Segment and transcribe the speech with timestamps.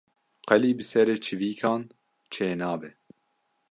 [0.47, 1.81] Qelî bi serê çîvikan
[2.33, 2.89] çê nabe